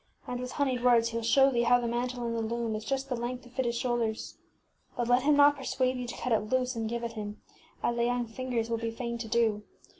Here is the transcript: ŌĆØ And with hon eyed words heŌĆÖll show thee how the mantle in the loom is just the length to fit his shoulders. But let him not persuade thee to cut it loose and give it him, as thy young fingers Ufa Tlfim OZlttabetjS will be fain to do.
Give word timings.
ŌĆØ 0.25 0.31
And 0.33 0.41
with 0.41 0.51
hon 0.53 0.67
eyed 0.67 0.83
words 0.83 1.11
heŌĆÖll 1.11 1.23
show 1.25 1.51
thee 1.51 1.61
how 1.61 1.79
the 1.79 1.87
mantle 1.87 2.25
in 2.25 2.33
the 2.33 2.41
loom 2.41 2.75
is 2.75 2.83
just 2.83 3.07
the 3.07 3.15
length 3.15 3.43
to 3.43 3.51
fit 3.51 3.65
his 3.65 3.77
shoulders. 3.77 4.35
But 4.97 5.07
let 5.07 5.21
him 5.21 5.35
not 5.35 5.57
persuade 5.57 5.95
thee 5.95 6.07
to 6.07 6.15
cut 6.17 6.33
it 6.33 6.39
loose 6.49 6.75
and 6.75 6.89
give 6.89 7.03
it 7.03 7.13
him, 7.13 7.39
as 7.83 7.95
thy 7.95 8.01
young 8.05 8.25
fingers 8.25 8.69
Ufa 8.69 8.77
Tlfim 8.77 8.77
OZlttabetjS 8.77 8.83
will 8.83 8.89
be 8.89 8.91
fain 8.97 9.17
to 9.19 9.27
do. 9.27 9.63